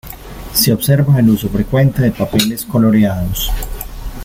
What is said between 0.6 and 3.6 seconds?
observa el uso frecuente de papeles coloreados.